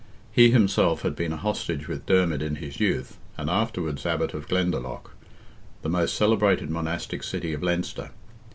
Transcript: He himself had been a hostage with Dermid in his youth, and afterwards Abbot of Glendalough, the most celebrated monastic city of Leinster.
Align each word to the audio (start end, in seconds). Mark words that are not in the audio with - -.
He 0.31 0.49
himself 0.49 1.03
had 1.03 1.15
been 1.15 1.31
a 1.31 1.37
hostage 1.37 1.87
with 1.87 2.07
Dermid 2.07 2.41
in 2.41 2.55
his 2.55 2.79
youth, 2.79 3.19
and 3.37 3.51
afterwards 3.51 4.03
Abbot 4.03 4.33
of 4.33 4.47
Glendalough, 4.47 5.03
the 5.83 5.89
most 5.89 6.15
celebrated 6.15 6.71
monastic 6.71 7.21
city 7.21 7.53
of 7.53 7.61
Leinster. 7.61 8.09